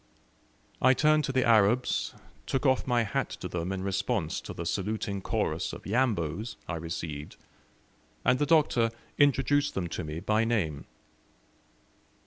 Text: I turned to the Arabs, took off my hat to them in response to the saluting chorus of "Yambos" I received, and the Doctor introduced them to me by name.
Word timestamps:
I 0.81 0.95
turned 0.95 1.25
to 1.25 1.31
the 1.31 1.45
Arabs, 1.45 2.15
took 2.47 2.65
off 2.65 2.87
my 2.87 3.03
hat 3.03 3.29
to 3.39 3.47
them 3.47 3.71
in 3.71 3.83
response 3.83 4.41
to 4.41 4.51
the 4.51 4.65
saluting 4.65 5.21
chorus 5.21 5.73
of 5.73 5.85
"Yambos" 5.85 6.55
I 6.67 6.77
received, 6.77 7.35
and 8.25 8.39
the 8.39 8.47
Doctor 8.47 8.89
introduced 9.19 9.75
them 9.75 9.87
to 9.89 10.03
me 10.03 10.19
by 10.19 10.43
name. 10.43 10.85